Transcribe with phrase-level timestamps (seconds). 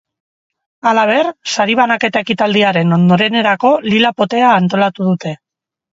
[0.91, 5.37] Halaber, sari banaketa ekitaldiaren ondorenerako lila-potea antolatu dute.